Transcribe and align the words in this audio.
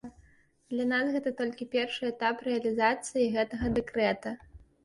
Для 0.73 0.85
нас 0.91 1.11
гэта 1.15 1.33
толькі 1.41 1.67
першы 1.77 2.01
этап 2.13 2.35
рэалізацыі 2.49 3.31
гэтага 3.37 3.65
дэкрэта. 3.77 4.29